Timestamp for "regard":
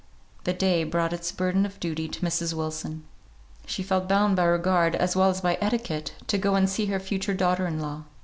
4.45-4.95